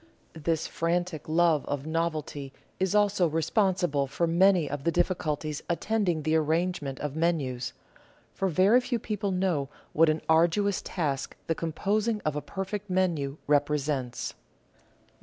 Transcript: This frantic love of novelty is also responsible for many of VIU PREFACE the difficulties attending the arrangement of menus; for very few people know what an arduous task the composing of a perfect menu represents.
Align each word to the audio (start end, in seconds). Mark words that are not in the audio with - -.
This 0.33 0.65
frantic 0.65 1.29
love 1.29 1.63
of 1.67 1.85
novelty 1.85 2.51
is 2.79 2.95
also 2.95 3.27
responsible 3.27 4.07
for 4.07 4.25
many 4.25 4.67
of 4.67 4.79
VIU 4.79 4.79
PREFACE 4.79 4.85
the 4.85 4.91
difficulties 4.93 5.63
attending 5.69 6.23
the 6.23 6.35
arrangement 6.35 6.99
of 7.01 7.15
menus; 7.15 7.73
for 8.33 8.47
very 8.47 8.81
few 8.81 8.97
people 8.97 9.29
know 9.29 9.69
what 9.93 10.09
an 10.09 10.23
arduous 10.27 10.81
task 10.81 11.35
the 11.45 11.53
composing 11.53 12.19
of 12.21 12.35
a 12.35 12.41
perfect 12.41 12.89
menu 12.89 13.37
represents. 13.45 14.33